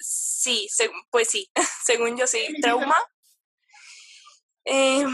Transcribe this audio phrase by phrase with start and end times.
[0.00, 0.68] Sí,
[1.10, 1.50] pues sí,
[1.84, 2.96] según yo sí, trauma.
[4.64, 5.04] Eh,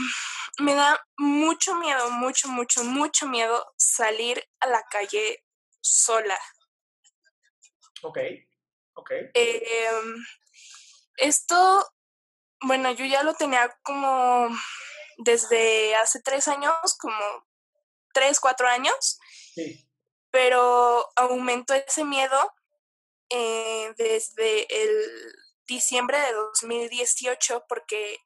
[0.59, 5.45] me da mucho miedo, mucho, mucho, mucho miedo salir a la calle
[5.80, 6.39] sola.
[8.03, 8.19] Ok,
[8.95, 9.11] ok.
[9.35, 9.91] Eh,
[11.16, 11.93] esto,
[12.61, 14.49] bueno, yo ya lo tenía como
[15.19, 17.16] desde hace tres años, como
[18.13, 19.19] tres, cuatro años,
[19.55, 19.89] Sí.
[20.30, 22.53] pero aumentó ese miedo
[23.30, 25.35] eh, desde el
[25.66, 28.19] diciembre de 2018 porque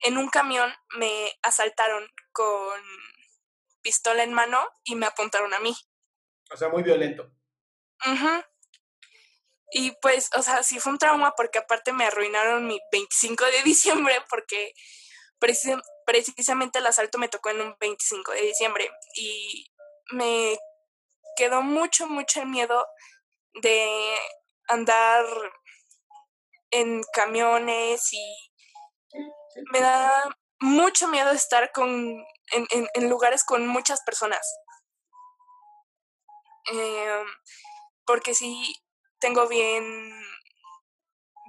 [0.00, 2.80] en un camión me asaltaron con
[3.80, 5.74] pistola en mano y me apuntaron a mí.
[6.52, 7.30] O sea, muy violento.
[9.72, 13.62] Y pues, o sea, sí fue un trauma porque aparte me arruinaron mi 25 de
[13.64, 14.74] diciembre porque
[15.40, 19.70] preci- precisamente el asalto me tocó en un 25 de diciembre y
[20.10, 20.58] me
[21.36, 22.86] quedó mucho, mucho el miedo
[23.62, 24.16] de
[24.68, 25.24] andar
[26.70, 28.50] en camiones y
[29.72, 31.90] me da mucho miedo estar con,
[32.52, 34.46] en, en- lugares con muchas personas.
[36.72, 37.26] Em,
[38.06, 38.74] porque sí
[39.20, 39.84] tengo bien,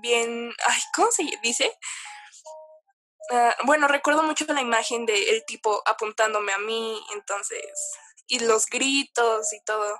[0.02, 1.72] bien, ay, ¿cómo se dice?
[3.31, 7.62] Ah, bueno, recuerdo mucho la imagen del tipo apuntándome a mí, entonces,
[8.28, 10.00] y los gritos y todo.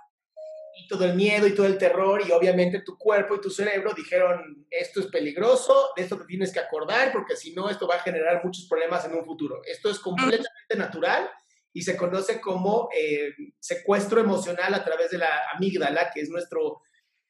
[0.76, 3.94] Y todo el miedo y todo el terror y obviamente tu cuerpo y tu cerebro
[3.94, 7.95] dijeron esto es peligroso, de esto te tienes que acordar porque si no esto va
[7.95, 9.62] a generar muchos problemas en un futuro.
[9.66, 11.30] Esto es completamente natural
[11.72, 16.81] y se conoce como eh, secuestro emocional a través de la amígdala, que es nuestro,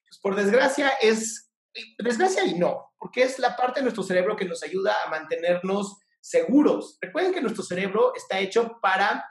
[0.08, 1.52] pues, por desgracia es,
[2.00, 5.98] desgracia y no, porque es la parte de nuestro cerebro que nos ayuda a mantenernos
[6.20, 6.98] seguros.
[7.00, 9.26] Recuerden que nuestro cerebro está hecho para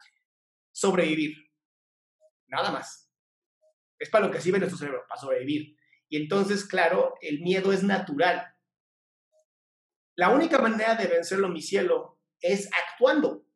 [0.73, 1.35] sobrevivir,
[2.49, 3.04] nada más
[3.99, 5.77] es para lo que sirve nuestro cerebro, para sobrevivir.
[6.09, 8.55] Y entonces, claro, el miedo es natural.
[10.17, 13.47] La única manera de vencerlo, mi cielo, es actuando.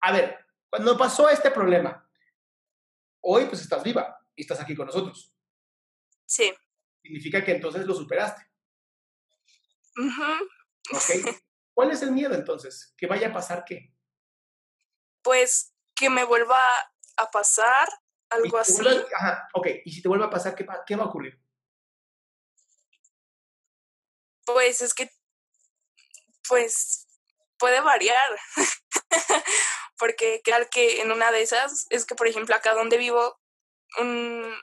[0.00, 0.38] A ver,
[0.70, 2.08] cuando pasó este problema,
[3.20, 5.34] hoy pues estás viva y estás aquí con nosotros.
[6.26, 6.52] Sí.
[7.02, 8.46] Significa que entonces lo superaste.
[9.96, 10.32] Ujú.
[10.92, 11.02] ¿Ok?
[11.74, 12.94] ¿Cuál es el miedo entonces?
[12.96, 13.94] ¿Que vaya a pasar qué?
[15.22, 16.60] Pues que me vuelva
[17.16, 17.88] a pasar
[18.30, 18.72] algo así.
[19.16, 19.66] ajá, ok.
[19.84, 21.40] Y si te vuelve a pasar, ¿qué, va- qué va a ocurrir?
[24.46, 25.10] Pues es que,
[26.48, 27.06] pues,
[27.58, 28.30] puede variar.
[29.98, 33.38] Porque claro que en una de esas es que, por ejemplo, acá donde vivo,
[33.98, 34.54] un-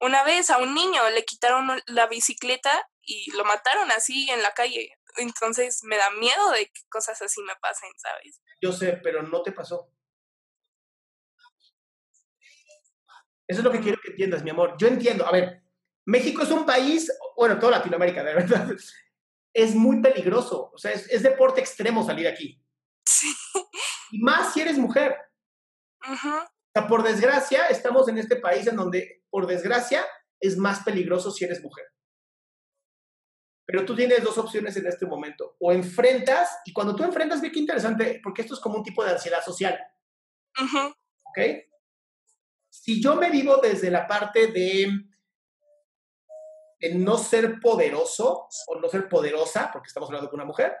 [0.00, 4.52] una vez a un niño le quitaron la bicicleta y lo mataron así en la
[4.52, 4.90] calle.
[5.16, 8.40] Entonces me da miedo de que cosas así me pasen, ¿sabes?
[8.60, 9.93] Yo sé, pero no te pasó.
[13.48, 14.74] Eso es lo que quiero que entiendas, mi amor.
[14.78, 15.26] Yo entiendo.
[15.26, 15.62] A ver,
[16.06, 18.68] México es un país, bueno, toda Latinoamérica, de verdad,
[19.54, 20.70] es muy peligroso.
[20.72, 22.62] O sea, es, es deporte extremo salir aquí.
[23.06, 23.34] Sí.
[24.10, 25.16] Y más si eres mujer.
[26.02, 26.28] Ujú.
[26.28, 30.04] O sea, por desgracia, estamos en este país en donde, por desgracia,
[30.40, 31.86] es más peligroso si eres mujer.
[33.66, 35.56] Pero tú tienes dos opciones en este momento.
[35.58, 39.04] O enfrentas, y cuando tú enfrentas, ve qué interesante, porque esto es como un tipo
[39.04, 39.78] de ansiedad social.
[40.60, 40.94] Ujú.
[41.34, 41.38] ¿ok?
[42.84, 44.92] Si yo me vivo desde la parte de,
[46.78, 50.76] de no ser poderoso o no ser poderosa, porque estamos hablando con una mujer,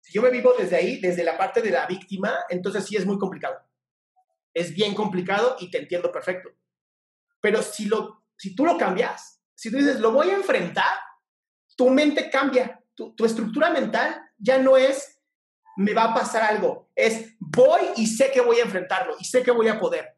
[0.00, 3.04] si yo me vivo desde ahí, desde la parte de la víctima, entonces sí es
[3.04, 3.58] muy complicado.
[4.54, 6.50] Es bien complicado y te entiendo perfecto.
[7.40, 11.00] Pero si, lo, si tú lo cambias, si tú dices, lo voy a enfrentar,
[11.76, 15.20] tu mente cambia, tu estructura mental ya no es,
[15.78, 19.42] me va a pasar algo, es, voy y sé que voy a enfrentarlo y sé
[19.42, 20.17] que voy a poder.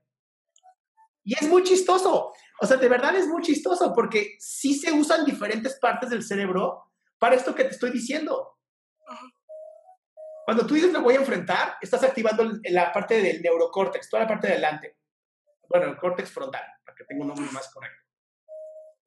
[1.31, 2.33] Y es muy chistoso.
[2.61, 6.91] O sea, de verdad es muy chistoso porque sí se usan diferentes partes del cerebro
[7.21, 8.59] para esto que te estoy diciendo.
[10.45, 14.29] Cuando tú dices lo voy a enfrentar, estás activando la parte del neurocórtex, toda la
[14.29, 14.99] parte de adelante.
[15.69, 18.03] Bueno, el córtex frontal, para que tenga un nombre más correcto.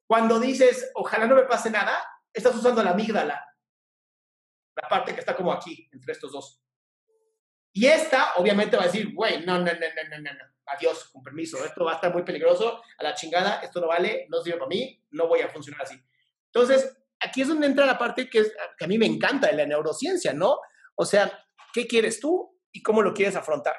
[0.06, 3.46] Cuando dices, ojalá no me pase nada, estás usando la amígdala,
[4.76, 6.63] la parte que está como aquí, entre estos dos.
[7.76, 11.24] Y esta, obviamente, va a decir, güey, no, no, no, no, no, no, adiós, con
[11.24, 14.58] permiso, esto va a estar muy peligroso, a la chingada, esto no vale, no sirve
[14.58, 16.00] para mí, no voy a funcionar así.
[16.46, 18.44] Entonces, aquí es donde entra la parte que
[18.80, 20.60] a mí me encanta de la neurociencia, ¿no?
[20.94, 23.74] O sea, ¿qué quieres tú y cómo lo quieres afrontar?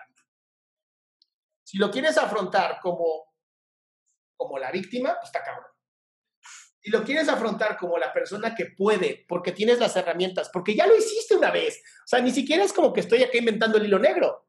[1.64, 3.34] Si lo quieres afrontar como,
[4.36, 5.72] como la víctima, pues está cabrón.
[6.86, 10.86] Si lo quieres afrontar como la persona que puede, porque tienes las herramientas, porque ya
[10.86, 11.82] lo hiciste una vez.
[12.04, 14.48] O sea, ni siquiera es como que estoy acá inventando el hilo negro.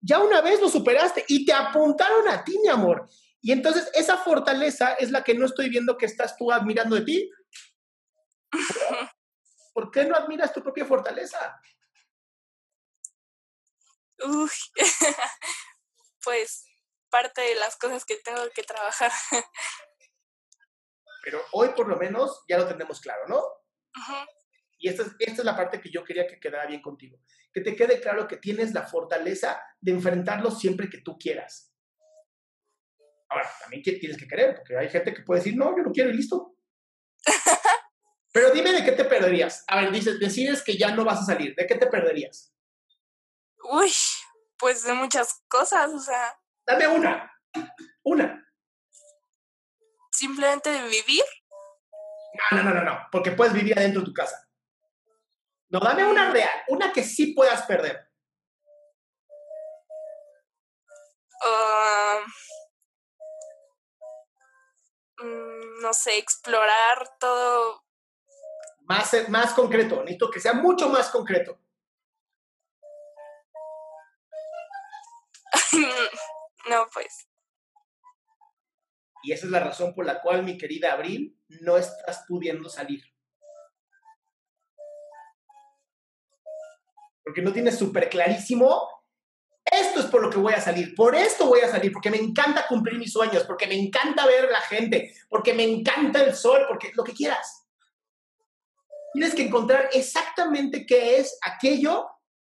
[0.00, 3.10] Ya una vez lo superaste y te apuntaron a ti, mi amor.
[3.42, 7.02] Y entonces esa fortaleza es la que no estoy viendo que estás tú admirando de
[7.02, 7.30] ti.
[9.74, 11.60] ¿Por qué no admiras tu propia fortaleza?
[14.24, 14.50] Uy,
[16.24, 16.64] pues
[17.10, 19.12] parte de las cosas que tengo que trabajar.
[21.22, 23.42] Pero hoy por lo menos ya lo tenemos claro, ¿no?
[24.78, 27.18] Y esta es, esta es la parte que yo quería que quedara bien contigo.
[27.52, 31.72] Que te quede claro que tienes la fortaleza de enfrentarlo siempre que tú quieras.
[33.28, 36.10] Ahora, también tienes que querer, porque hay gente que puede decir, no, yo no quiero
[36.10, 36.56] y listo.
[38.32, 39.64] Pero dime de qué te perderías.
[39.68, 41.54] A ver, dices, decides que ya no vas a salir.
[41.54, 42.52] ¿De qué te perderías?
[43.70, 43.92] Uy,
[44.58, 46.36] pues de muchas cosas, o sea.
[46.66, 47.30] Dame una.
[48.02, 48.41] Una.
[50.12, 51.24] Simplemente de vivir.
[52.50, 54.48] No, no, no, no, no, porque puedes vivir adentro de tu casa.
[55.70, 58.10] No, dame una real, una que sí puedas perder.
[61.44, 62.20] Ah,
[65.18, 67.82] mm, no sé, explorar todo.
[68.82, 71.58] Más, más concreto, necesito que sea mucho más concreto.
[76.68, 77.26] no, pues.
[79.22, 83.02] Y esa es la razón por la cual, mi querida Abril, no estás pudiendo salir.
[87.24, 88.88] Porque no tienes súper clarísimo,
[89.64, 92.18] esto es por lo que voy a salir, por esto voy a salir, porque me
[92.18, 96.66] encanta cumplir mis sueños, porque me encanta ver la gente, porque me encanta el sol,
[96.68, 97.68] porque lo que quieras.
[99.12, 102.08] Tienes que encontrar exactamente qué es aquello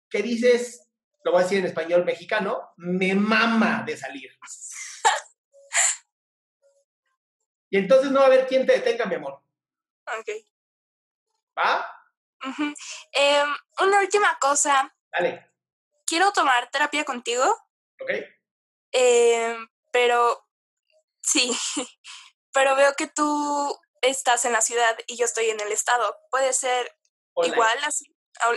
[0.09, 0.87] que dices,
[1.23, 4.29] lo voy a decir en español mexicano, me mama de salir.
[7.73, 9.41] Y entonces no va a haber quien te detenga, mi amor.
[10.19, 10.29] Ok.
[11.57, 11.89] ¿Va?
[13.11, 14.95] Em, una última cosa.
[15.11, 15.49] Dale.
[16.05, 17.43] Quiero tomar terapia contigo.
[17.99, 18.11] Ok.
[18.91, 20.47] Em, pero
[21.23, 21.49] sí,
[22.53, 26.15] pero veo que tú estás en la ciudad y yo estoy en el estado.
[26.29, 26.95] ¿Puede ser
[27.37, 28.05] igual así?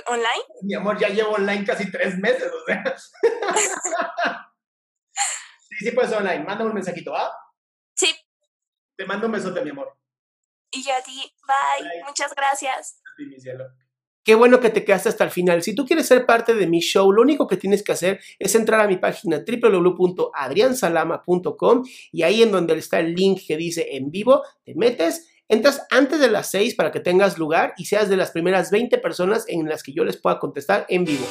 [0.09, 0.45] ¿Online?
[0.61, 2.85] Mi amor, ya llevo online casi tres meses, o sea.
[5.71, 6.45] sí, sí puedes online.
[6.45, 7.33] Mándame un mensajito, ¿va?
[8.97, 9.95] Te mando un besote, mi amor.
[10.71, 11.21] Y yo a ti.
[11.47, 12.05] Bye.
[12.07, 13.03] Muchas gracias.
[13.05, 13.67] A ti, mi cielo.
[14.27, 15.63] Qué bueno que te quedaste hasta el final.
[15.63, 18.57] Si tú quieres ser parte de mi show, lo único que tienes que hacer es
[18.57, 24.11] entrar a mi página www.adriansalama.com y ahí en donde está el link que dice en
[24.11, 28.17] vivo, te metes, entras antes de las 6 para que tengas lugar y seas de
[28.17, 31.25] las primeras 20 personas en las que yo les pueda contestar en vivo.